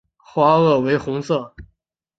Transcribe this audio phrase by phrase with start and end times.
[0.17, 1.53] 花萼为红色。